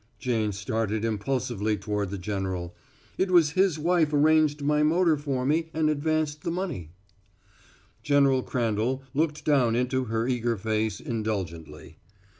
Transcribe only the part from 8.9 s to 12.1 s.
looked down into her eager face indulgently.